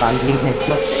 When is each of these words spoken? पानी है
पानी 0.00 0.32
है 0.44 0.97